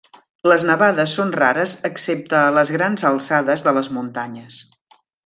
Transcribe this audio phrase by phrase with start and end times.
[0.51, 4.59] Les nevades són rares excepte a les grans alçades de les muntanyes.